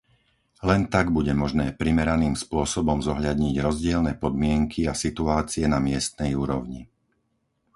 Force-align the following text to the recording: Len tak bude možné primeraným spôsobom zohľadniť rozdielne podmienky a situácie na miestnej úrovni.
Len 0.69 0.81
tak 0.93 1.05
bude 1.17 1.29
možné 1.41 1.65
primeraným 1.81 2.33
spôsobom 2.43 2.99
zohľadniť 3.09 3.55
rozdielne 3.67 4.13
podmienky 4.23 4.81
a 4.91 4.97
situácie 5.03 5.65
na 5.73 5.77
miestnej 5.89 6.31
úrovni. 6.43 6.81